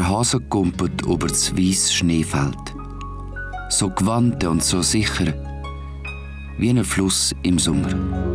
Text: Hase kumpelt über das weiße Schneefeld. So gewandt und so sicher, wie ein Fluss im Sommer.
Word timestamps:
Hase 0.00 0.40
kumpelt 0.40 1.02
über 1.02 1.26
das 1.26 1.54
weiße 1.56 1.92
Schneefeld. 1.92 2.74
So 3.68 3.90
gewandt 3.90 4.44
und 4.44 4.62
so 4.62 4.80
sicher, 4.80 5.34
wie 6.58 6.70
ein 6.70 6.84
Fluss 6.84 7.34
im 7.42 7.58
Sommer. 7.58 8.31